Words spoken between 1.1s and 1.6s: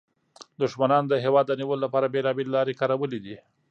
د هېواد د